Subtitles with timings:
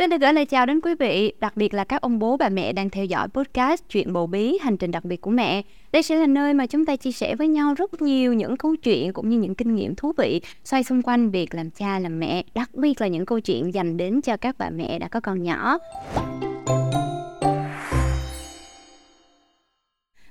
[0.00, 2.48] Xin được gửi lời chào đến quý vị, đặc biệt là các ông bố bà
[2.48, 5.62] mẹ đang theo dõi podcast Chuyện bầu bí, hành trình đặc biệt của mẹ.
[5.92, 8.76] Đây sẽ là nơi mà chúng ta chia sẻ với nhau rất nhiều những câu
[8.76, 12.20] chuyện cũng như những kinh nghiệm thú vị xoay xung quanh việc làm cha làm
[12.20, 15.20] mẹ, đặc biệt là những câu chuyện dành đến cho các bà mẹ đã có
[15.20, 15.78] con nhỏ.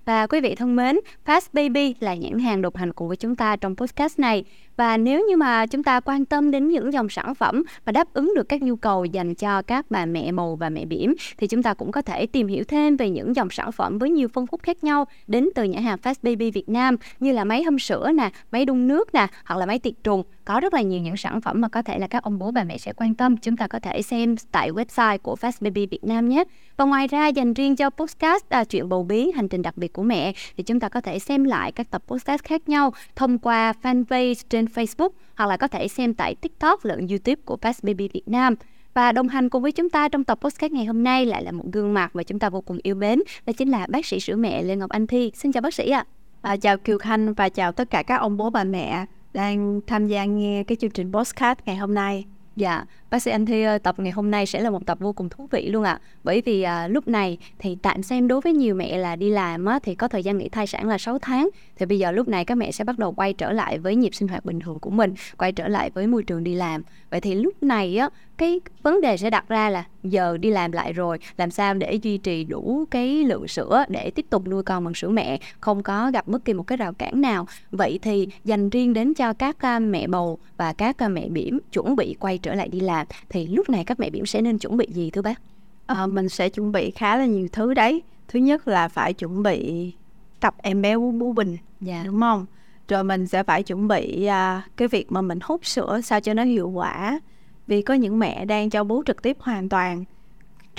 [0.05, 3.36] Và quý vị thân mến, Fast Baby là nhãn hàng độc hành cùng với chúng
[3.36, 4.43] ta trong podcast này.
[4.80, 8.14] Và nếu như mà chúng ta quan tâm đến những dòng sản phẩm và đáp
[8.14, 11.47] ứng được các nhu cầu dành cho các bà mẹ màu và mẹ bỉm thì
[11.47, 14.28] chúng ta cũng có thể tìm hiểu thêm về những dòng sản phẩm với nhiều
[14.28, 17.64] phân khúc khác nhau đến từ nhãn hàng Fast Baby Việt Nam như là máy
[17.64, 20.23] hâm sữa nè, máy đun nước nè, hoặc là máy tiệt trùng.
[20.46, 22.64] Có rất là nhiều những sản phẩm mà có thể là các ông bố bà
[22.64, 23.37] mẹ sẽ quan tâm.
[23.37, 26.43] Chúng ta có thể xem tại website của Fast Baby Việt Nam nhé.
[26.78, 29.93] Và ngoài ra dành riêng cho podcast à, chuyện bầu bí hành trình đặc biệt
[29.93, 33.38] của mẹ thì chúng ta có thể xem lại các tập podcast khác nhau thông
[33.38, 37.80] qua fanpage trên Facebook hoặc là có thể xem tại TikTok lẫn YouTube của Fast
[37.83, 38.55] Baby Việt Nam.
[38.94, 41.52] Và đồng hành cùng với chúng ta trong tập podcast ngày hôm nay lại là
[41.52, 44.20] một gương mặt mà chúng ta vô cùng yêu mến, đó chính là bác sĩ
[44.20, 45.31] sữa mẹ Lê Ngọc Anh Thi.
[45.36, 46.06] Xin chào bác sĩ ạ.
[46.42, 46.52] À.
[46.52, 50.08] À, chào Kiều Khanh và chào tất cả các ông bố bà mẹ đang tham
[50.08, 52.25] gia nghe cái chương trình podcast ngày hôm nay.
[52.56, 55.14] Dạ, bác sĩ Anh Thi ơi, tập ngày hôm nay sẽ là một tập vô
[55.14, 55.92] cùng thú vị luôn ạ.
[55.92, 56.00] À.
[56.24, 59.66] Bởi vì à, lúc này thì tạm xem đối với nhiều mẹ là đi làm
[59.66, 61.50] á, thì có thời gian nghỉ thai sản là 6 tháng.
[61.76, 64.16] Thì bây giờ lúc này các mẹ sẽ bắt đầu quay trở lại với nhịp
[64.16, 66.84] sinh hoạt bình thường của mình, quay trở lại với môi trường đi làm.
[67.10, 70.72] Vậy thì lúc này á, cái vấn đề sẽ đặt ra là giờ đi làm
[70.72, 74.64] lại rồi, làm sao để duy trì đủ cái lượng sữa để tiếp tục nuôi
[74.64, 77.48] con bằng sữa mẹ, không có gặp bất kỳ một cái rào cản nào.
[77.72, 81.60] Vậy thì dành riêng đến cho các à, mẹ bầu và các à, mẹ bỉm
[81.72, 82.98] chuẩn bị quay trở lại đi làm
[83.30, 85.42] thì lúc này các mẹ bỉm sẽ nên chuẩn bị gì thưa bác?
[85.86, 88.03] À, mình sẽ chuẩn bị khá là nhiều thứ đấy.
[88.28, 89.91] Thứ nhất là phải chuẩn bị
[90.39, 92.03] tập em bé bú, bú bình, dạ.
[92.06, 92.45] đúng không?
[92.88, 96.33] Rồi mình sẽ phải chuẩn bị uh, cái việc mà mình hút sữa sao cho
[96.33, 97.19] nó hiệu quả.
[97.67, 100.03] Vì có những mẹ đang cho bú trực tiếp hoàn toàn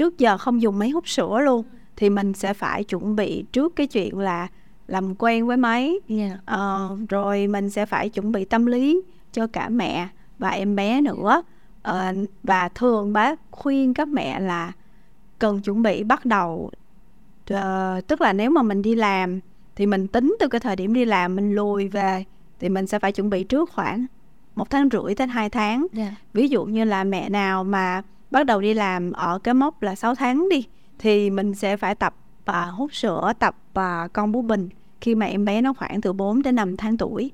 [0.00, 1.64] trước giờ không dùng máy hút sữa luôn
[1.96, 4.48] thì mình sẽ phải chuẩn bị trước cái chuyện là
[4.86, 6.32] làm quen với máy yeah.
[6.55, 9.02] uh, rồi mình sẽ phải chuẩn bị tâm lý
[9.33, 10.08] cho cả mẹ
[10.39, 11.42] và em bé nữa
[11.89, 14.73] uh, và thường bác khuyên các mẹ là
[15.39, 16.70] cần chuẩn bị bắt đầu
[17.55, 19.41] uh, tức là nếu mà mình đi làm
[19.77, 22.24] thì mình tính từ cái thời điểm đi làm mình lùi về
[22.61, 24.07] thì mình sẽ phải chuẩn bị trước khoảng
[24.55, 26.13] một tháng rưỡi đến hai tháng yeah.
[26.33, 29.95] ví dụ như là mẹ nào mà bắt đầu đi làm ở cái mốc là
[29.95, 30.67] 6 tháng đi
[30.98, 32.14] thì mình sẽ phải tập
[32.51, 34.69] uh, hút sữa tập uh, con bú bình
[35.01, 37.30] khi mà em bé nó khoảng từ 4 đến 5 tháng tuổi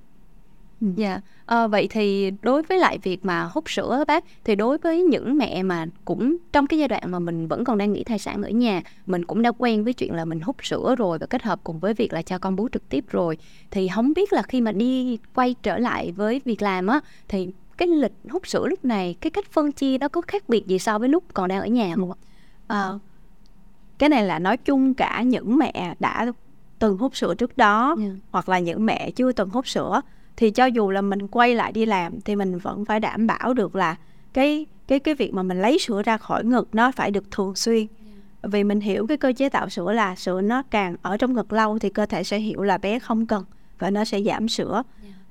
[0.81, 1.23] Dạ, yeah.
[1.47, 5.39] à, vậy thì đối với lại việc mà hút sữa bác thì đối với những
[5.39, 8.43] mẹ mà cũng trong cái giai đoạn mà mình vẫn còn đang nghỉ thai sản
[8.43, 11.43] ở nhà, mình cũng đã quen với chuyện là mình hút sữa rồi và kết
[11.43, 13.39] hợp cùng với việc là cho con bú trực tiếp rồi
[13.71, 17.49] thì không biết là khi mà đi quay trở lại với việc làm á thì
[17.77, 20.79] cái lịch hút sữa lúc này cái cách phân chia nó có khác biệt gì
[20.79, 22.19] so với lúc còn đang ở nhà không ạ?
[22.67, 22.91] À,
[23.99, 26.27] cái này là nói chung cả những mẹ đã
[26.79, 28.13] từng hút sữa trước đó yeah.
[28.31, 30.01] hoặc là những mẹ chưa từng hút sữa
[30.37, 33.55] thì cho dù là mình quay lại đi làm thì mình vẫn phải đảm bảo
[33.55, 33.97] được là
[34.33, 37.55] cái cái cái việc mà mình lấy sữa ra khỏi ngực nó phải được thường
[37.55, 37.87] xuyên
[38.43, 41.53] vì mình hiểu cái cơ chế tạo sữa là sữa nó càng ở trong ngực
[41.53, 43.45] lâu thì cơ thể sẽ hiểu là bé không cần
[43.79, 44.83] và nó sẽ giảm sữa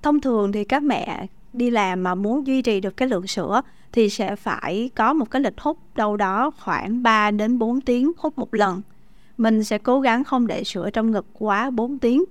[0.02, 3.62] thông thường thì các mẹ đi làm mà muốn duy trì được cái lượng sữa
[3.92, 8.12] thì sẽ phải có một cái lịch hút đâu đó khoảng 3 đến 4 tiếng
[8.18, 8.82] hút một lần.
[9.38, 12.24] Mình sẽ cố gắng không để sữa trong ngực quá 4 tiếng.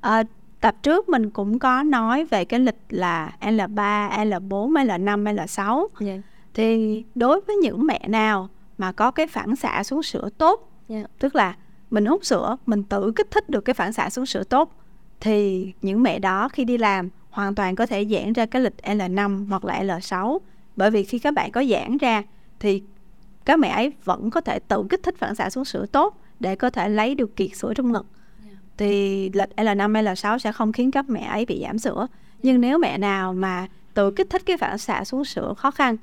[0.00, 0.22] À,
[0.66, 5.86] tập trước mình cũng có nói về cái lịch là L3, L4, L5, L6.
[6.00, 6.20] Yeah.
[6.54, 11.10] Thì đối với những mẹ nào mà có cái phản xạ xuống sữa tốt, yeah.
[11.18, 11.56] tức là
[11.90, 14.72] mình hút sữa, mình tự kích thích được cái phản xạ xuống sữa tốt
[15.20, 18.76] thì những mẹ đó khi đi làm hoàn toàn có thể giãn ra cái lịch
[18.82, 20.38] L5 hoặc là L6
[20.76, 22.22] bởi vì khi các bạn có giãn ra
[22.60, 22.82] thì
[23.44, 26.56] các mẹ ấy vẫn có thể tự kích thích phản xạ xuống sữa tốt để
[26.56, 28.06] có thể lấy được kiệt sữa trong ngực
[28.78, 32.06] thì lịch L5 L6 sẽ không khiến các mẹ ấy bị giảm sữa
[32.42, 35.96] nhưng nếu mẹ nào mà tự kích thích cái phản xạ xuống sữa khó khăn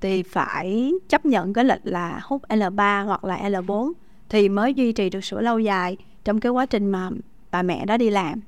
[0.00, 3.92] thì phải chấp nhận cái lịch là hút L3 hoặc là L4
[4.28, 7.10] thì mới duy trì được sữa lâu dài trong cái quá trình mà
[7.50, 8.40] bà mẹ đó đi làm.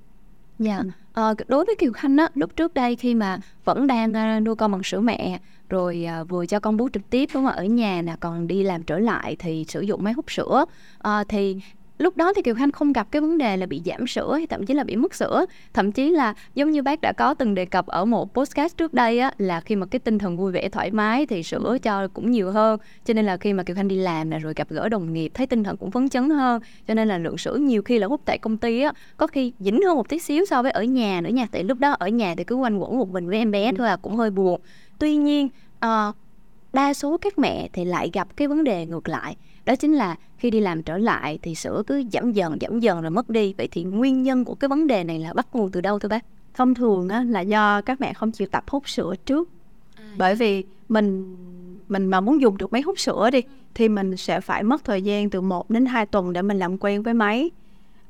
[0.58, 0.74] Dạ.
[0.74, 0.86] Yeah.
[1.12, 4.56] À, đối với Kiều Khanh á, lúc trước đây khi mà vẫn đang ờ, nuôi
[4.56, 7.64] con bằng sữa mẹ rồi à, vừa cho con bú trực tiếp đúng không ở
[7.64, 10.64] nhà nè còn đi làm trở lại thì sử dụng máy hút sữa
[10.98, 11.60] à, thì
[12.00, 14.46] lúc đó thì Kiều Khanh không gặp cái vấn đề là bị giảm sữa hay
[14.46, 15.46] thậm chí là bị mất sữa.
[15.72, 18.94] Thậm chí là giống như bác đã có từng đề cập ở một podcast trước
[18.94, 22.08] đây á là khi mà cái tinh thần vui vẻ thoải mái thì sữa cho
[22.08, 22.80] cũng nhiều hơn.
[23.04, 25.30] Cho nên là khi mà Kiều Khanh đi làm nè rồi gặp gỡ đồng nghiệp
[25.34, 26.62] thấy tinh thần cũng phấn chấn hơn.
[26.88, 29.52] Cho nên là lượng sữa nhiều khi là hút tại công ty á có khi
[29.58, 31.46] dính hơn một tí xíu so với ở nhà nữa nha.
[31.52, 33.86] Tại lúc đó ở nhà thì cứ quanh quẩn một mình với em bé thôi
[33.86, 34.60] là cũng hơi buồn.
[34.98, 35.48] Tuy nhiên
[35.86, 36.14] uh,
[36.72, 39.36] đa số các mẹ thì lại gặp cái vấn đề ngược lại
[39.70, 43.00] đó chính là khi đi làm trở lại thì sữa cứ giảm dần giảm dần
[43.00, 43.54] rồi mất đi.
[43.58, 46.08] Vậy thì nguyên nhân của cái vấn đề này là bắt nguồn từ đâu thưa
[46.08, 46.24] bác?
[46.54, 49.48] Thông thường á, là do các mẹ không chịu tập hút sữa trước.
[49.94, 50.04] À.
[50.18, 51.36] bởi vì mình
[51.88, 53.42] mình mà muốn dùng được máy hút sữa đi
[53.74, 56.78] thì mình sẽ phải mất thời gian từ 1 đến 2 tuần để mình làm
[56.78, 57.50] quen với máy.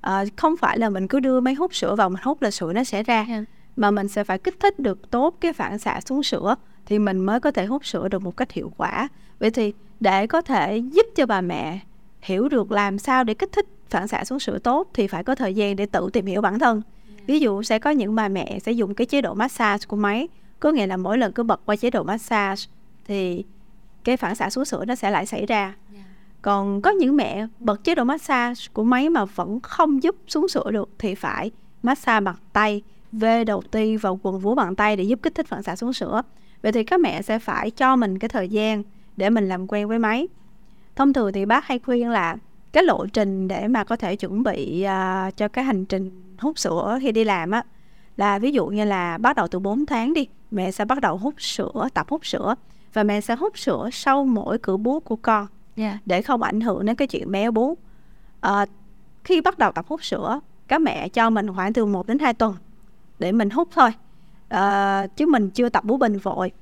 [0.00, 2.72] À, không phải là mình cứ đưa máy hút sữa vào mình hút là sữa
[2.72, 3.26] nó sẽ ra.
[3.28, 3.44] Yeah.
[3.76, 6.54] mà mình sẽ phải kích thích được tốt cái phản xạ xuống sữa
[6.90, 9.08] thì mình mới có thể hút sữa được một cách hiệu quả.
[9.38, 11.78] Vậy thì để có thể giúp cho bà mẹ
[12.22, 15.34] hiểu được làm sao để kích thích phản xạ xuống sữa tốt thì phải có
[15.34, 16.82] thời gian để tự tìm hiểu bản thân.
[17.26, 20.28] Ví dụ sẽ có những bà mẹ sẽ dùng cái chế độ massage của máy
[20.60, 22.62] có nghĩa là mỗi lần cứ bật qua chế độ massage
[23.06, 23.44] thì
[24.04, 25.74] cái phản xạ xuống sữa nó sẽ lại xảy ra.
[26.42, 30.48] Còn có những mẹ bật chế độ massage của máy mà vẫn không giúp xuống
[30.48, 31.50] sữa được thì phải
[31.82, 32.82] massage bằng tay
[33.12, 35.92] vê đầu ti vào quần vú bằng tay để giúp kích thích phản xạ xuống
[35.92, 36.22] sữa
[36.62, 38.82] vậy thì các mẹ sẽ phải cho mình cái thời gian
[39.16, 40.28] để mình làm quen với máy.
[40.96, 42.36] Thông thường thì bác hay khuyên là
[42.72, 46.58] cái lộ trình để mà có thể chuẩn bị uh, cho cái hành trình hút
[46.58, 47.64] sữa khi đi làm á
[48.16, 51.16] là ví dụ như là bắt đầu từ 4 tháng đi mẹ sẽ bắt đầu
[51.16, 52.54] hút sữa tập hút sữa
[52.92, 55.46] và mẹ sẽ hút sữa sau mỗi cử bú của con
[55.76, 55.96] yeah.
[56.06, 57.76] để không ảnh hưởng đến cái chuyện bé bú.
[58.40, 58.66] À,
[59.24, 62.34] khi bắt đầu tập hút sữa các mẹ cho mình khoảng từ 1 đến 2
[62.34, 62.54] tuần
[63.18, 63.90] để mình hút thôi
[64.50, 66.52] à, chứ mình chưa tập bú bình vội.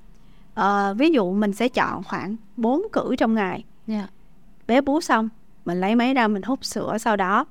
[0.54, 3.64] À, ví dụ mình sẽ chọn khoảng 4 cử trong ngày.
[3.86, 4.10] Yeah.
[4.66, 5.28] bé bú xong
[5.64, 7.44] mình lấy máy ra mình hút sữa sau đó.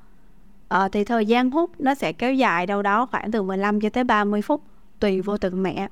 [0.67, 3.89] À, thì thời gian hút nó sẽ kéo dài đâu đó khoảng từ 15 cho
[3.89, 4.61] tới 30 phút
[4.99, 5.87] tùy vô từng mẹ.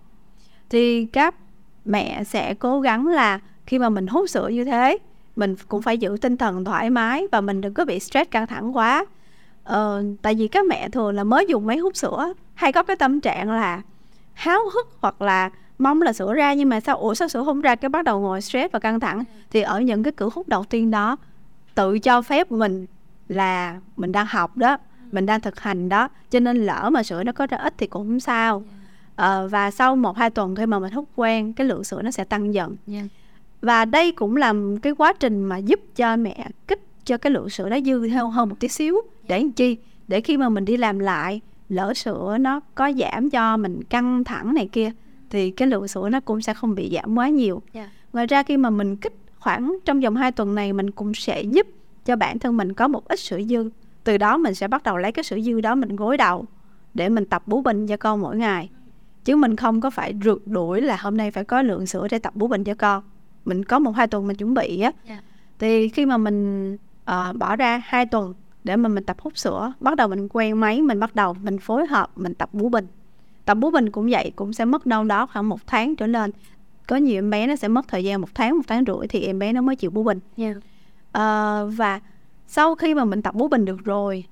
[0.70, 1.36] Thì các
[1.86, 4.98] mẹ sẽ cố gắng là khi mà mình hút sữa như thế
[5.36, 8.48] mình cũng phải giữ tinh thần thoải mái và mình đừng có bị stress căng
[8.48, 9.06] thẳng quá.
[9.64, 12.96] Ờ, tại vì các mẹ thường là mới dùng máy hút sữa hay có cái
[12.96, 13.82] tâm trạng là
[14.36, 17.62] háo hức hoặc là mong là sữa ra nhưng mà sao ủa sao sữa không
[17.62, 17.76] ra?
[17.76, 19.24] Cái bắt đầu ngồi stress và căng thẳng.
[19.52, 21.18] Thì ở những cái cử hút đầu tiên đó
[21.76, 22.86] tự cho phép mình
[23.28, 24.78] là mình đang học đó
[25.12, 26.10] mình đang thực hành đó.
[26.32, 28.64] Cho nên lỡ mà sữa nó có ra ít thì cũng không sao
[29.16, 32.12] à, và sau một hai tuần khi mà mình hút quen cái lượng sữa nó
[32.12, 32.76] sẽ tăng dần.
[32.88, 33.06] Yeah.
[33.62, 37.50] và đây cũng là cái quá trình mà giúp cho mẹ kích cho cái lượng
[37.50, 39.02] sữa nó dư theo hơn một tí xíu.
[39.28, 39.78] Để làm chi?
[40.08, 44.24] Để khi mà mình đi làm lại lỡ sữa nó có giảm cho mình căng
[44.24, 44.92] thẳng này kia
[45.30, 47.90] thì cái lượng sữa nó cũng sẽ không bị giảm quá nhiều yeah.
[48.14, 51.42] ngoài ra khi mà mình kích khoảng trong vòng 2 tuần này mình cũng sẽ
[51.42, 51.68] giúp
[52.06, 53.70] cho bản thân mình có một ít sữa dư
[54.04, 56.46] từ đó mình sẽ bắt đầu lấy cái sữa dư đó mình gối đầu
[56.94, 58.70] để mình tập bú bình cho con mỗi ngày
[59.26, 62.20] chứ mình không có phải rượt đuổi là hôm nay phải có lượng sữa để
[62.20, 63.04] tập bú bình cho con
[63.46, 64.94] mình có một hai tuần mình chuẩn bị á yeah.
[65.08, 65.22] Dạ.
[65.60, 66.74] thì khi mà mình
[67.12, 68.34] uh, bỏ ra hai tuần
[68.66, 71.58] để mà mình tập hút sữa bắt đầu mình quen máy mình bắt đầu mình
[71.58, 72.88] phối hợp mình tập bú bình
[73.46, 76.32] tập bú bình cũng vậy cũng sẽ mất đâu đó khoảng một tháng trở lên
[76.88, 79.22] có nhiều em bé nó sẽ mất thời gian một tháng một tháng rưỡi thì
[79.22, 80.58] em bé nó mới chịu bú bình yeah.
[81.14, 81.64] Dạ.
[81.64, 82.00] uh, và
[82.48, 84.26] sau khi mà mình tập bú bình được rồi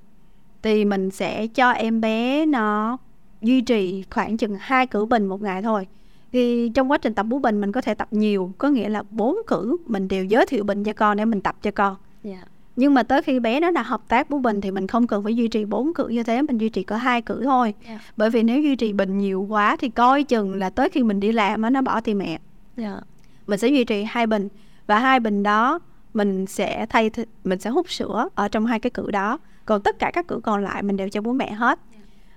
[0.62, 2.96] thì mình sẽ cho em bé nó
[3.42, 5.86] duy trì khoảng chừng hai cử bình một ngày thôi
[6.32, 9.02] thì trong quá trình tập bú bình mình có thể tập nhiều có nghĩa là
[9.10, 12.48] bốn cử mình đều giới thiệu bình cho con để mình tập cho con yeah.
[12.76, 12.80] Dạ.
[12.80, 15.24] nhưng mà tới khi bé nó đã hợp tác bú bình thì mình không cần
[15.24, 18.00] phải duy trì bốn cử như thế mình duy trì có hai cử thôi yeah.
[18.00, 18.12] Dạ.
[18.16, 21.20] bởi vì nếu duy trì bình nhiều quá thì coi chừng là tới khi mình
[21.20, 22.40] đi làm nó bỏ thì mẹ yeah.
[22.76, 23.00] Dạ.
[23.46, 24.48] mình sẽ duy trì hai bình
[24.86, 25.78] và hai bình đó
[26.14, 29.82] mình sẽ thay th- mình sẽ hút sữa ở trong hai cái cử đó còn
[29.82, 31.78] tất cả các cử còn lại mình đều cho bố mẹ hết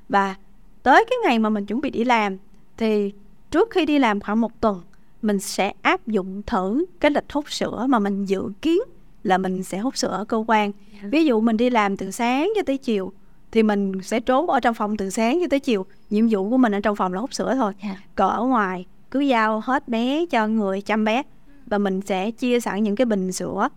[0.09, 0.35] và
[0.83, 2.37] tới cái ngày mà mình chuẩn bị đi làm
[2.77, 3.13] thì
[3.51, 4.81] trước khi đi làm khoảng một tuần
[5.21, 8.79] mình sẽ áp dụng thử cái lịch hút sữa mà mình dự kiến
[9.27, 11.09] là mình sẽ hút sữa ở cơ quan dạ.
[11.11, 13.11] ví dụ mình đi làm từ sáng cho tới chiều
[13.51, 16.57] thì mình sẽ trốn ở trong phòng từ sáng cho tới chiều nhiệm vụ của
[16.57, 17.95] mình ở trong phòng là hút sữa thôi yeah.
[17.95, 18.03] Dạ.
[18.15, 21.23] còn ở ngoài cứ giao hết bé cho người chăm bé
[21.65, 23.69] và mình sẽ chia sẵn những cái bình sữa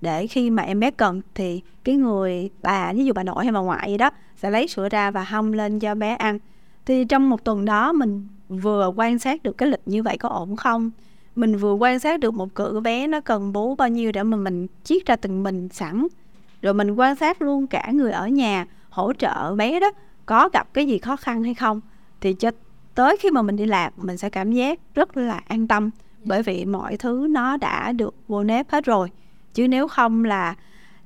[0.00, 3.52] để khi mà em bé cần thì cái người bà ví dụ bà nội hay
[3.52, 6.38] bà ngoại gì đó sẽ lấy sữa ra và hâm lên cho bé ăn
[6.86, 10.28] thì trong một tuần đó mình vừa quan sát được cái lịch như vậy có
[10.28, 10.90] ổn không
[11.36, 14.36] mình vừa quan sát được một cử bé nó cần bú bao nhiêu để mà
[14.36, 16.06] mình chiết ra từng mình sẵn.
[16.62, 19.90] Rồi mình quan sát luôn cả người ở nhà hỗ trợ bé đó
[20.26, 21.80] có gặp cái gì khó khăn hay không.
[22.20, 22.50] Thì cho
[22.94, 25.90] tới khi mà mình đi làm mình sẽ cảm giác rất là an tâm
[26.24, 29.10] bởi vì mọi thứ nó đã được vô nếp hết rồi.
[29.54, 30.54] Chứ nếu không là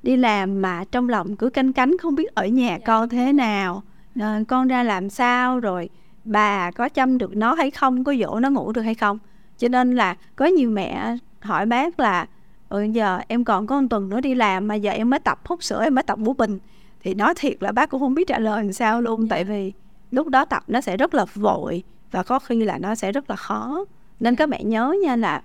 [0.03, 2.85] đi làm mà trong lòng cứ canh cánh không biết ở nhà dạ.
[2.85, 3.83] con thế nào
[4.19, 5.89] à, con ra làm sao rồi
[6.23, 9.19] bà có chăm được nó hay không có dỗ nó ngủ được hay không
[9.57, 12.27] cho nên là có nhiều mẹ hỏi bác là
[12.69, 15.39] ừ, giờ em còn có một tuần nữa đi làm mà giờ em mới tập
[15.45, 16.59] hút sữa em mới tập bú bình.
[17.03, 19.29] Thì nói thiệt là bác cũng không biết trả lời làm sao luôn yeah.
[19.29, 19.73] tại vì
[20.11, 23.29] lúc đó tập nó sẽ rất là vội và có khi là nó sẽ rất
[23.29, 23.85] là khó.
[24.19, 25.41] Nên các mẹ nhớ nha là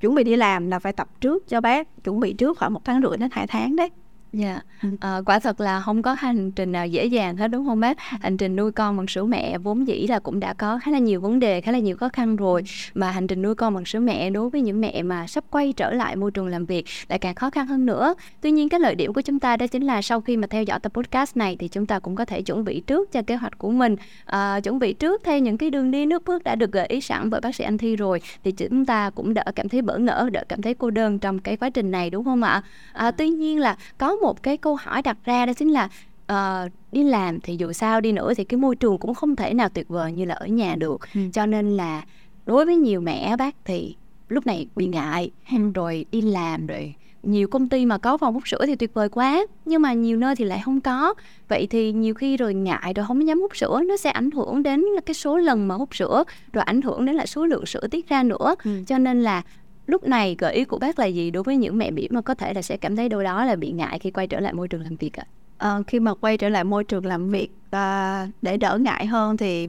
[0.00, 2.84] chuẩn bị đi làm là phải tập trước cho bác chuẩn bị trước khoảng một
[2.84, 3.90] tháng rưỡi đến hai tháng đấy
[4.34, 4.64] Dạ, yeah.
[4.82, 4.88] ừ.
[5.00, 8.00] à, quả thật là không có hành trình nào dễ dàng hết đúng không bác?
[8.00, 10.98] Hành trình nuôi con bằng sữa mẹ vốn dĩ là cũng đã có khá là
[10.98, 12.62] nhiều vấn đề, khá là nhiều khó khăn rồi.
[12.94, 15.72] Mà hành trình nuôi con bằng sữa mẹ đối với những mẹ mà sắp quay
[15.72, 18.14] trở lại môi trường làm việc lại càng khó khăn hơn nữa.
[18.40, 20.62] Tuy nhiên cái lợi điểm của chúng ta đó chính là sau khi mà theo
[20.62, 23.36] dõi tập podcast này thì chúng ta cũng có thể chuẩn bị trước cho kế
[23.36, 26.54] hoạch của mình, à, chuẩn bị trước theo những cái đường đi nước bước đã
[26.54, 29.44] được gợi ý sẵn bởi bác sĩ Anh Thi rồi thì chúng ta cũng đỡ
[29.54, 32.24] cảm thấy bỡ ngỡ, đỡ cảm thấy cô đơn trong cái quá trình này đúng
[32.24, 32.62] không ạ?
[32.92, 35.88] À, tuy nhiên là có một cái câu hỏi đặt ra đó chính là
[36.32, 39.54] uh, đi làm thì dù sao đi nữa thì cái môi trường cũng không thể
[39.54, 41.20] nào tuyệt vời như là ở nhà được ừ.
[41.32, 42.04] cho nên là
[42.46, 43.96] đối với nhiều mẹ bác thì
[44.28, 45.30] lúc này bị ngại
[45.74, 49.08] rồi đi làm rồi nhiều công ty mà có phòng hút sữa thì tuyệt vời
[49.08, 51.14] quá nhưng mà nhiều nơi thì lại không có
[51.48, 54.62] vậy thì nhiều khi rồi ngại rồi không dám hút sữa nó sẽ ảnh hưởng
[54.62, 57.86] đến cái số lần mà hút sữa rồi ảnh hưởng đến là số lượng sữa
[57.90, 58.70] tiết ra nữa ừ.
[58.86, 59.42] cho nên là
[59.86, 62.34] lúc này gợi ý của bác là gì đối với những mẹ bỉm mà có
[62.34, 64.68] thể là sẽ cảm thấy đâu đó là bị ngại khi quay trở lại môi
[64.68, 65.26] trường làm việc ạ?
[65.58, 69.36] À, khi mà quay trở lại môi trường làm việc à, để đỡ ngại hơn
[69.36, 69.68] thì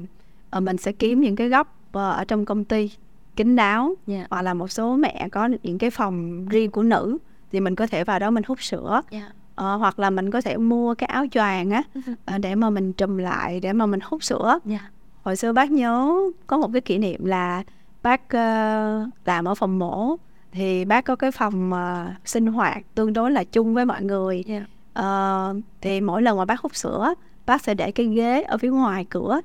[0.50, 2.92] à, mình sẽ kiếm những cái góc à, ở trong công ty
[3.36, 4.22] kín đáo yeah.
[4.22, 4.28] Dạ.
[4.30, 7.18] hoặc là một số mẹ có những cái phòng riêng của nữ
[7.52, 9.24] thì mình có thể vào đó mình hút sữa yeah.
[9.24, 9.32] Dạ.
[9.56, 11.84] à, hoặc là mình có thể mua cái áo choàng á
[12.26, 14.82] à, để mà mình trùm lại để mà mình hút sữa yeah.
[14.82, 14.90] Dạ.
[15.24, 16.16] hồi xưa bác nhớ
[16.48, 17.64] có một cái kỷ niệm là
[18.06, 20.16] bác uh, làm ở phòng mổ
[20.52, 24.44] thì bác có cái phòng uh, sinh hoạt tương đối là chung với mọi người.
[24.48, 24.64] Yeah.
[25.00, 27.14] uh, thì mỗi lần mà bác hút sữa
[27.46, 29.42] bác sẽ để cái ghế ở phía ngoài cửa.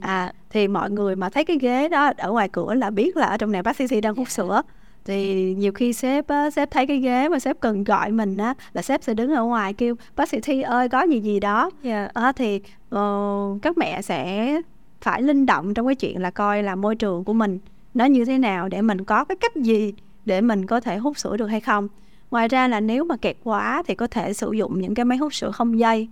[0.00, 3.26] À thì mọi người mà thấy cái ghế đó ở ngoài cửa là biết là
[3.26, 4.62] ở trong này bác sĩ đang hút sữa.
[5.04, 8.54] Thì nhiều khi sếp á, sếp thấy cái ghế mà sếp cần gọi mình á
[8.72, 11.70] là sếp sẽ đứng ở ngoài kêu bác sĩ thi ơi có gì gì đó.
[11.82, 12.14] Yeah.
[12.14, 12.60] à, thì
[12.94, 14.54] uh, các mẹ sẽ
[15.00, 17.58] phải linh động trong cái chuyện là coi là môi trường của mình
[17.94, 21.18] nó như thế nào để mình có cái cách gì để mình có thể hút
[21.18, 21.88] sữa được hay không
[22.30, 25.18] ngoài ra là nếu mà kẹt quá thì có thể sử dụng những cái máy
[25.18, 26.08] hút sữa không dây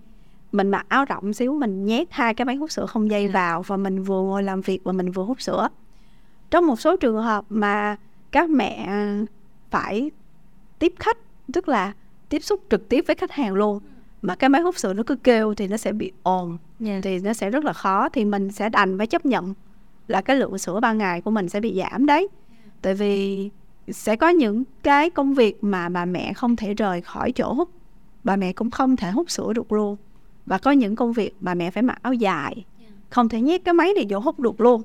[0.52, 3.32] mình mặc áo rộng xíu mình nhét hai cái máy hút sữa không dây dạ.
[3.32, 5.68] vào và mình vừa ngồi làm việc và mình vừa hút sữa
[6.50, 7.96] trong một số trường hợp mà
[8.30, 8.88] các mẹ
[9.70, 10.10] phải
[10.78, 11.18] tiếp khách
[11.52, 11.92] tức là
[12.28, 13.80] tiếp xúc trực tiếp với khách hàng luôn
[14.22, 16.58] mà cái máy hút sữa nó cứ kêu thì nó sẽ bị ồn yeah.
[16.80, 17.00] Dạ.
[17.02, 19.54] thì nó sẽ rất là khó thì mình sẽ đành phải chấp nhận
[20.12, 22.28] là cái lượng sữa ban ngày của mình sẽ bị giảm đấy.
[22.82, 23.50] Tại vì
[23.88, 27.68] sẽ có những cái công việc mà bà mẹ không thể rời khỏi chỗ hút
[28.24, 29.96] bà mẹ cũng không thể hút sữa được luôn.
[30.46, 32.64] Và có những công việc bà mẹ phải mặc áo dài
[33.10, 34.82] không thể nhét cái máy này vô hút được luôn.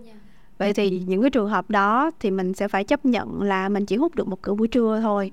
[0.58, 3.86] Vậy thì những cái trường hợp đó thì mình sẽ phải chấp nhận là mình
[3.86, 5.32] chỉ hút được một cửa buổi trưa thôi.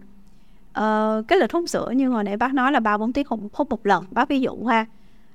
[0.72, 3.40] Ờ, cái lịch hút sữa như hồi nãy bác nói là ba bốn tiếng hút,
[3.52, 4.04] hút một lần.
[4.10, 4.86] Bác ví dụ ha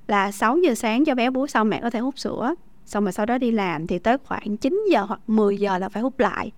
[0.08, 2.54] là 6 giờ sáng cho bé bú xong mẹ có thể hút sữa
[2.90, 5.88] xong rồi sau đó đi làm thì tới khoảng 9 giờ hoặc 10 giờ là
[5.88, 6.52] phải hút lại.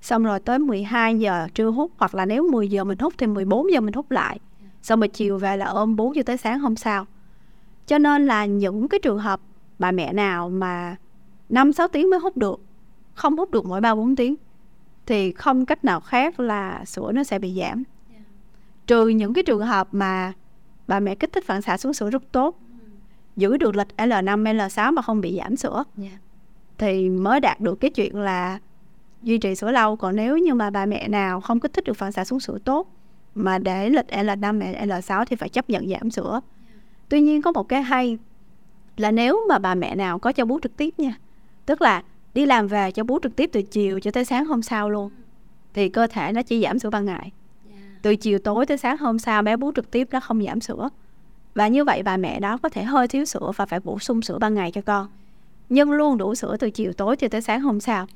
[0.00, 3.26] Xong rồi tới 12 giờ trưa hút hoặc là nếu 10 giờ mình hút thì
[3.26, 4.38] 14 giờ mình hút lại.
[4.82, 7.06] Xong rồi chiều về là ôm bú cho tới sáng hôm sau.
[7.86, 9.40] Cho nên là những cái trường hợp
[9.78, 10.96] bà mẹ nào mà
[11.48, 12.60] 5 6 tiếng mới hút được
[13.14, 14.34] không hút được mỗi 3 4 tiếng
[15.06, 17.82] thì không cách nào khác là sữa nó sẽ bị giảm.
[18.86, 20.32] Trừ những cái trường hợp mà
[20.86, 22.58] bà mẹ kích thích phản xạ xuống sữa rất tốt
[23.40, 26.12] giữ được lịch L5, L6 mà không bị giảm sữa yeah.
[26.12, 26.18] Dạ.
[26.78, 28.58] thì mới đạt được cái chuyện là
[29.22, 31.96] duy trì sữa lâu còn nếu như mà bà mẹ nào không kích thích được
[31.96, 32.88] phản xạ xuống sữa tốt
[33.34, 36.40] mà để lịch L5, L6 thì phải chấp nhận giảm sữa
[37.08, 38.18] tuy nhiên có một cái hay
[38.96, 41.14] là nếu mà bà mẹ nào có cho bú trực tiếp nha
[41.66, 42.02] tức là
[42.34, 45.10] đi làm về cho bú trực tiếp từ chiều cho tới sáng hôm sau luôn
[45.74, 47.32] thì cơ thể nó chỉ giảm sữa ban ngày
[47.70, 47.76] dạ.
[48.02, 50.88] từ chiều tối tới sáng hôm sau bé bú trực tiếp nó không giảm sữa
[51.54, 54.22] và như vậy bà mẹ đó có thể hơi thiếu sữa và phải bổ sung
[54.22, 55.08] sữa ban ngày cho con
[55.68, 58.06] nhưng luôn đủ sữa từ chiều tối cho tới sáng hôm sau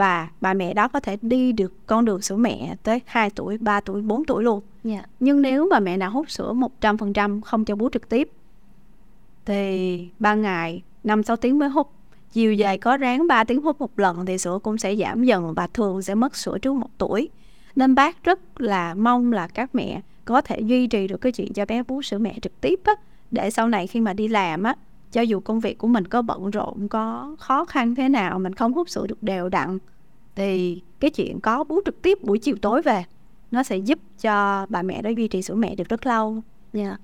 [0.00, 3.58] và bà mẹ đó có thể đi được con đường sữa mẹ tới 2 tuổi,
[3.58, 4.60] 3 tuổi, 4 tuổi luôn.
[4.84, 5.00] Yeah.
[5.02, 5.08] Dạ.
[5.20, 8.30] Nhưng nếu bà mẹ nào hút sữa 100% không cho bú trực tiếp
[9.46, 11.90] thì ban ngày 5 6 tiếng mới hút.
[12.32, 15.54] Chiều dài có ráng 3 tiếng hút một lần thì sữa cũng sẽ giảm dần
[15.54, 17.28] và thường sẽ mất sữa trước một tuổi.
[17.76, 21.52] Nên bác rất là mong là các mẹ có thể duy trì được cái chuyện
[21.52, 22.92] cho bé bú sữa mẹ trực tiếp á,
[23.30, 24.76] để sau này khi mà đi làm á,
[25.12, 28.54] cho dù công việc của mình có bận rộn, có khó khăn thế nào, mình
[28.54, 29.78] không hút sữa được đều đặn,
[30.36, 33.04] thì cái chuyện có bú trực tiếp buổi chiều tối về,
[33.50, 36.42] nó sẽ giúp cho bà mẹ đó duy trì sữa mẹ được rất lâu.
[36.72, 37.00] Yeah.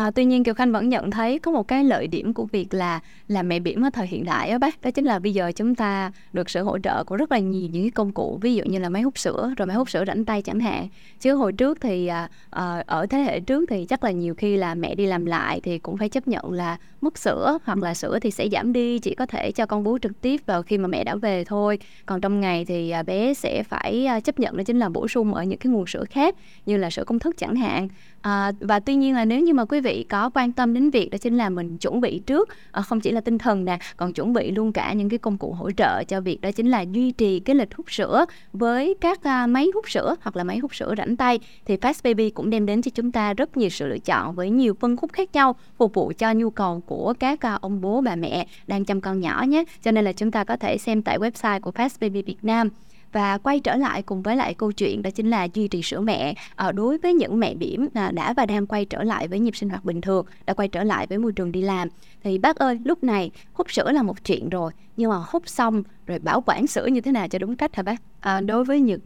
[0.00, 2.74] À, tuy nhiên Kiều Khanh vẫn nhận thấy có một cái lợi điểm của việc
[2.74, 4.82] là làm mẹ bỉm ở thời hiện đại á bác.
[4.82, 7.68] Đó chính là bây giờ chúng ta được sự hỗ trợ của rất là nhiều
[7.72, 10.04] những cái công cụ ví dụ như là máy hút sữa rồi máy hút sữa
[10.06, 10.88] rảnh tay chẳng hạn.
[11.20, 14.56] Chứ hồi trước thì à, à, ở thế hệ trước thì chắc là nhiều khi
[14.56, 17.94] là mẹ đi làm lại thì cũng phải chấp nhận là mất sữa hoặc là
[17.94, 20.78] sữa thì sẽ giảm đi chỉ có thể cho con bú trực tiếp vào khi
[20.78, 21.78] mà mẹ đã về thôi.
[22.06, 25.08] Còn trong ngày thì à, bé sẽ phải à, chấp nhận đó chính là bổ
[25.08, 26.34] sung ở những cái nguồn sữa khác
[26.66, 27.88] như là sữa công thức chẳng hạn.
[28.22, 31.10] À, và tuy nhiên là nếu như mà quý vị có quan tâm đến việc
[31.10, 34.12] đó chính là mình chuẩn bị trước ờ, không chỉ là tinh thần nè, còn
[34.12, 36.80] chuẩn bị luôn cả những cái công cụ hỗ trợ cho việc đó chính là
[36.80, 40.74] duy trì cái lịch hút sữa với các máy hút sữa hoặc là máy hút
[40.74, 41.38] sữa rảnh tay.
[41.66, 44.50] Thì Fast Baby cũng đem đến cho chúng ta rất nhiều sự lựa chọn với
[44.50, 48.16] nhiều phân khúc khác nhau, phục vụ cho nhu cầu của các ông bố, bà
[48.16, 49.64] mẹ đang chăm con nhỏ nhé.
[49.82, 52.68] Cho nên là chúng ta có thể xem tại website của Fast Baby Việt Nam
[53.12, 56.00] và quay trở lại cùng với lại câu chuyện đó chính là duy trì sữa
[56.00, 59.40] mẹ à, đối với những mẹ bỉm à, đã và đang quay trở lại với
[59.40, 61.88] nhịp sinh hoạt bình thường đã quay trở lại với môi trường đi làm.
[62.22, 65.82] Thì bác ơi lúc này hút sữa là một chuyện rồi nhưng mà hút xong
[66.06, 68.02] rồi bảo quản sữa như thế nào cho đúng cách hả bác?
[68.20, 69.00] À, đối với những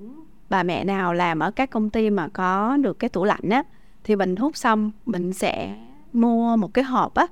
[0.51, 3.63] bà mẹ nào làm ở các công ty mà có được cái tủ lạnh á
[4.05, 5.77] thì mình hút xong mình sẽ
[6.13, 7.27] mua một cái hộp á.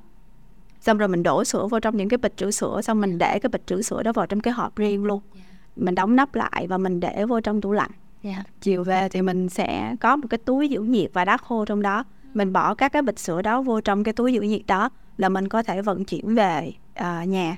[0.80, 3.38] Xong rồi mình đổ sữa vào trong những cái bịch trữ sữa xong mình để
[3.38, 5.20] cái bịch trữ sữa đó vào trong cái hộp riêng luôn.
[5.34, 7.90] Yeah mình đóng nắp lại và mình để vô trong tủ lạnh
[8.22, 8.36] yeah.
[8.36, 8.42] Dạ.
[8.60, 11.82] chiều về thì mình sẽ có một cái túi giữ nhiệt và đá khô trong
[11.82, 14.90] đó mình bỏ các cái bịch sữa đó vô trong cái túi giữ nhiệt đó
[15.16, 17.56] là mình có thể vận chuyển về uh, nhà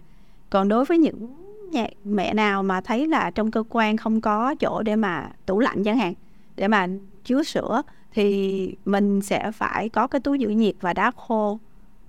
[0.51, 1.29] còn đối với những
[1.71, 5.61] nhà, mẹ nào mà thấy là trong cơ quan không có chỗ để mà tủ
[5.61, 6.15] lạnh chẳng hạn
[6.57, 6.89] để mà
[7.25, 11.59] chứa sữa thì mình sẽ phải có cái túi giữ nhiệt và đá khô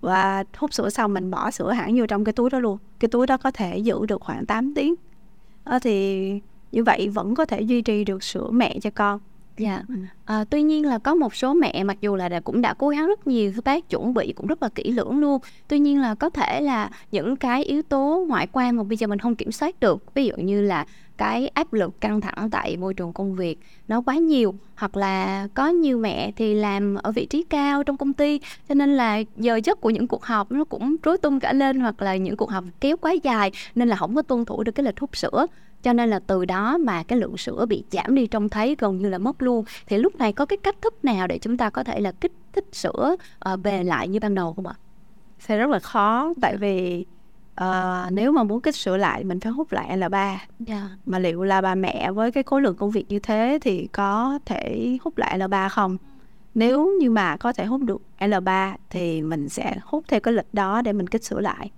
[0.02, 3.10] và hút sữa xong mình bỏ sữa hẳn vô trong cái túi đó luôn cái
[3.10, 4.96] túi đó có thể giữ được khoảng 8 tiếng
[5.66, 6.32] à, thì
[6.72, 9.20] như vậy vẫn có thể duy trì được sữa mẹ cho con
[9.58, 9.84] Dạ.
[9.88, 9.96] Ừ.
[10.26, 13.08] À, tuy nhiên là có một số mẹ mặc dù là cũng đã cố gắng
[13.08, 15.42] rất nhiều các bác chuẩn bị cũng rất là kỹ lưỡng luôn.
[15.68, 19.08] Tuy nhiên là có thể là những cái yếu tố ngoại quan mà bây giờ
[19.08, 20.14] mình không kiểm soát được.
[20.16, 20.86] Ví dụ như là
[21.18, 25.48] cái áp lực căng thẳng tại môi trường công việc nó quá nhiều hoặc là
[25.54, 29.22] có nhiều mẹ thì làm ở vị trí cao trong công ty cho nên là
[29.38, 32.38] giờ giấc của những cuộc họp nó cũng rối tung cả lên hoặc là những
[32.38, 35.18] cuộc họp kéo quá dài nên là không có tuân thủ được cái lịch hút
[35.18, 35.48] sữa
[35.84, 38.98] cho nên là từ đó mà cái lượng sữa bị giảm đi trông thấy gần
[38.98, 41.70] như là mất luôn thì lúc này có cái cách thức nào để chúng ta
[41.70, 44.76] có thể là kích thích sữa ờ, uh, về lại như ban đầu không ạ?
[45.40, 47.06] Sẽ rất là khó tại vì
[47.62, 50.40] uh, nếu mà muốn kích sữa lại mình phải hút lại L3 yeah.
[50.60, 50.90] Dạ.
[51.06, 54.40] mà liệu là bà mẹ với cái khối lượng công việc như thế thì có
[54.46, 55.98] thể hút lại L3 không
[56.56, 60.54] nếu như mà có thể hút được L3 thì mình sẽ hút theo cái lịch
[60.54, 61.72] đó để mình kích sữa lại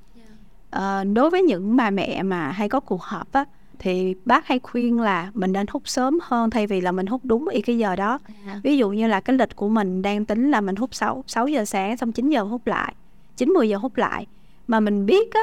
[0.75, 3.45] uh, đối với những bà mẹ mà hay có cuộc họp á
[3.79, 7.21] thì bác hay khuyên là mình nên hút sớm hơn thay vì là mình hút
[7.23, 8.59] đúng y cái giờ đó à.
[8.63, 11.47] ví dụ như là cái lịch của mình đang tính là mình hút 6, 6
[11.47, 12.95] giờ sáng xong 9 giờ hút lại
[13.37, 14.25] 9 10 giờ hút lại
[14.67, 15.41] mà mình biết á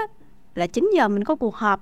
[0.54, 1.80] là 9 giờ mình có cuộc họp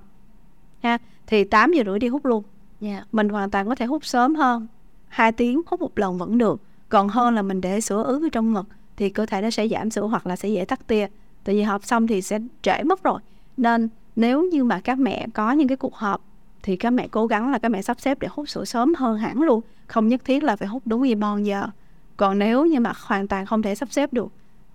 [0.83, 2.45] ha thì 8 giờ rưỡi đi hút luôn.
[2.81, 2.99] Yeah.
[3.01, 3.05] Dạ.
[3.13, 4.67] mình hoàn toàn có thể hút sớm hơn
[5.09, 6.61] hai tiếng hút một lần vẫn được.
[6.89, 9.69] Còn hơn là mình để sữa ứ ở trong ngực thì cơ thể nó sẽ
[9.69, 11.07] giảm sữa hoặc là sẽ dễ tắt tia.
[11.45, 13.21] Tại vì họp xong thì sẽ trễ mất rồi.
[13.57, 16.25] Nên nếu như mà các mẹ có những cái cuộc họp
[16.63, 19.19] thì các mẹ cố gắng là các mẹ sắp xếp để hút sữa sớm hơn
[19.19, 19.61] hẳn luôn.
[19.87, 21.67] Không nhất thiết là phải hút đúng y bon giờ.
[22.17, 24.33] Còn nếu như mà hoàn toàn không thể sắp xếp được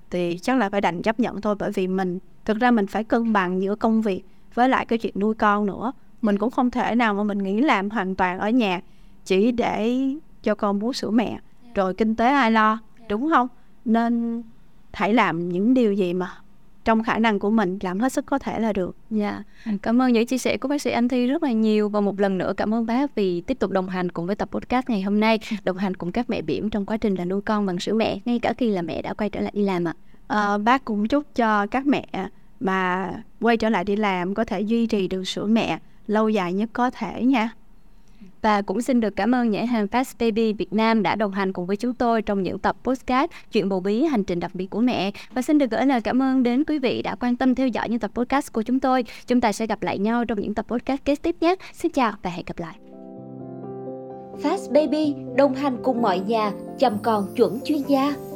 [0.10, 3.04] thì chắc là phải đành chấp nhận thôi bởi vì mình thực ra mình phải
[3.04, 6.72] cân bằng giữa công việc với lại cái chuyện nuôi con nữa mình cũng không
[6.72, 8.82] thể nào mà mình nghĩ làm hoàn toàn ở nhà
[9.26, 10.00] chỉ để
[10.44, 11.40] cho con bú sữa mẹ
[11.76, 12.80] rồi kinh tế ai lo
[13.10, 13.48] đúng không
[13.86, 14.44] nên
[14.94, 16.32] hãy làm những điều gì mà
[16.86, 18.96] trong khả năng của mình làm hết sức có thể là được.
[19.10, 19.44] Dạ.
[19.66, 19.82] Yeah.
[19.82, 22.20] Cảm ơn những chia sẻ của bác sĩ Anh Thi rất là nhiều và một
[22.20, 25.02] lần nữa cảm ơn bác vì tiếp tục đồng hành cùng với tập podcast ngày
[25.02, 27.80] hôm nay, đồng hành cùng các mẹ bỉm trong quá trình là nuôi con bằng
[27.80, 29.94] sữa mẹ ngay cả khi là mẹ đã quay trở lại đi làm ạ.
[29.98, 30.07] À.
[30.28, 32.06] À, bác cũng chúc cho các mẹ
[32.60, 33.12] mà
[33.42, 36.70] quay trở lại đi làm có thể duy trì được sữa mẹ lâu dài nhất
[36.74, 37.50] có thể nha.
[38.42, 41.54] Và cũng xin được cảm ơn nhãn hàng Fast Baby Việt Nam đã đồng hành
[41.54, 44.70] cùng với chúng tôi trong những tập podcast Chuyện bầu bí hành trình đặc biệt
[44.70, 45.12] của mẹ.
[45.34, 47.90] Và xin được gửi lời cảm ơn đến quý vị đã quan tâm theo dõi
[47.90, 49.04] những tập podcast của chúng tôi.
[49.28, 51.56] Chúng ta sẽ gặp lại nhau trong những tập podcast kế tiếp nhé.
[51.74, 52.76] Xin chào và hẹn gặp lại.
[54.44, 58.27] Fast Baby đồng hành cùng mọi nhà chăm con chuẩn chuyên gia.